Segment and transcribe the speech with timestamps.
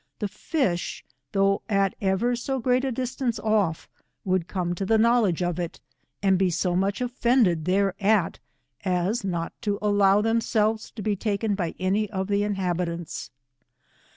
[0.17, 3.87] the fish, though at ever so great a distance off,
[4.25, 5.79] would come to the knowledge of it,
[6.23, 8.39] and be so much offended thereat,
[8.83, 13.29] as not to allow themselves to be taken by any of the inhabitants.